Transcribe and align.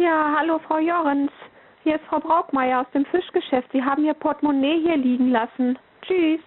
Ja, 0.00 0.34
hallo 0.38 0.58
Frau 0.66 0.78
Jorens. 0.78 1.30
Hier 1.82 1.96
ist 1.96 2.04
Frau 2.06 2.20
Braukmeier 2.20 2.80
aus 2.80 2.90
dem 2.94 3.04
Fischgeschäft. 3.04 3.70
Sie 3.70 3.84
haben 3.84 4.02
Ihr 4.02 4.14
Portemonnaie 4.14 4.80
hier 4.80 4.96
liegen 4.96 5.30
lassen. 5.30 5.78
Tschüss. 6.00 6.40